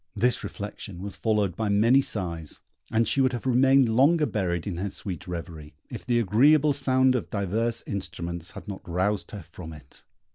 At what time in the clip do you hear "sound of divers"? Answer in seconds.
6.73-7.83